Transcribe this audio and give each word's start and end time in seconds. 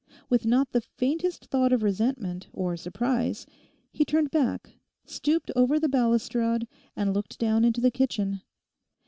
With 0.31 0.47
not 0.47 0.71
the 0.71 0.81
faintest 0.81 1.45
thought 1.45 1.71
of 1.71 1.83
resentment 1.83 2.47
or 2.53 2.75
surprise, 2.75 3.45
he 3.91 4.03
turned 4.03 4.31
back, 4.31 4.79
stooped 5.05 5.51
over 5.55 5.79
the 5.79 5.87
balustrade 5.89 6.67
and 6.95 7.13
looked 7.13 7.37
down 7.37 7.63
into 7.63 7.81
the 7.81 7.91
kitchen. 7.91 8.41